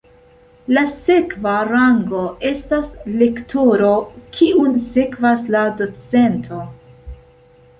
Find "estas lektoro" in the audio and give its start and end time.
2.51-3.91